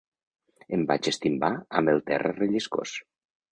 [0.77, 2.99] Em vaig estimbar amb el terra relliscós.